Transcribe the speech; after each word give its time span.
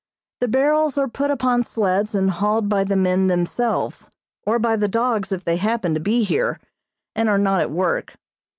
The 0.39 0.47
barrels 0.47 0.97
are 0.97 1.07
put 1.07 1.29
upon 1.29 1.61
sleds 1.61 2.15
and 2.15 2.31
hauled 2.31 2.67
by 2.67 2.83
the 2.83 2.95
men 2.95 3.27
themselves, 3.27 4.09
or 4.47 4.57
by 4.57 4.75
the 4.75 4.87
dogs 4.87 5.31
if 5.31 5.43
they 5.45 5.57
happen 5.57 5.93
to 5.93 5.99
be 5.99 6.23
here, 6.23 6.59
and 7.15 7.29
are 7.29 7.37
not 7.37 7.61
at 7.61 7.69
work. 7.69 8.17